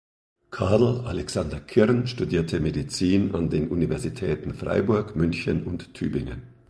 [0.49, 6.55] Karl Alexander Kirn studierte Medizin an den Universitäten Freiburg, München und Tübingen.